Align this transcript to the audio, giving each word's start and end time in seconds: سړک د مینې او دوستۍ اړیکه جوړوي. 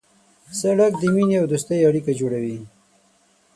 سړک 0.59 0.93
د 0.99 1.03
مینې 1.15 1.35
او 1.41 1.45
دوستۍ 1.51 1.79
اړیکه 1.89 2.11
جوړوي. 2.19 2.57